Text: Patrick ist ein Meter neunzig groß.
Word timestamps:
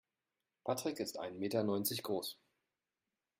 Patrick 0.65 0.99
ist 0.99 1.19
ein 1.19 1.37
Meter 1.37 1.63
neunzig 1.63 2.01
groß. 2.01 2.35